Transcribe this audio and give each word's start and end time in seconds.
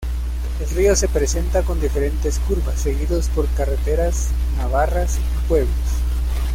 El 0.59 0.67
río 0.71 0.95
se 0.95 1.07
presenta 1.07 1.61
con 1.61 1.79
diferentes 1.79 2.39
curvas, 2.47 2.81
seguido 2.81 3.21
por 3.35 3.47
carreteras 3.49 4.29
navarras 4.57 5.19
y 5.19 5.47
pueblos. 5.47 5.69